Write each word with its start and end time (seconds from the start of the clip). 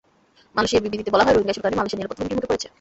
মালয়েশিয়ার 0.55 0.83
বিবৃতিতে 0.85 1.13
বলা 1.13 1.23
হয়, 1.25 1.33
রোহিঙ্গা 1.35 1.51
ইস্যুর 1.53 1.63
কারণে 1.65 1.77
মালয়েশিয়ার 1.79 1.99
নিরাপত্তা 2.01 2.21
হুমকির 2.23 2.37
মুখে 2.37 2.49
পড়েছে। 2.51 2.67